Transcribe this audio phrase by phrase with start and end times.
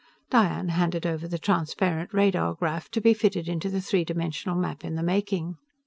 [0.31, 4.83] Diane handed over the transparent radar graph, to be fitted into the three dimensional map
[4.83, 5.57] in the making.